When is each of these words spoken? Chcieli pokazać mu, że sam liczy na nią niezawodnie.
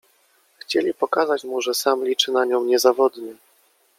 Chcieli 0.59 0.93
pokazać 0.93 1.43
mu, 1.43 1.61
że 1.61 1.73
sam 1.73 2.05
liczy 2.05 2.31
na 2.31 2.45
nią 2.45 2.63
niezawodnie. 2.63 3.35